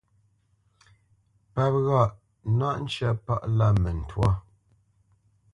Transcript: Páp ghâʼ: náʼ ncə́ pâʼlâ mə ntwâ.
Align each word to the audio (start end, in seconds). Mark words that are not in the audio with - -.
Páp 1.53 1.73
ghâʼ: 1.85 2.09
náʼ 2.57 2.75
ncə́ 2.85 3.11
pâʼlâ 3.25 3.67
mə 3.81 3.89
ntwâ. 3.99 4.29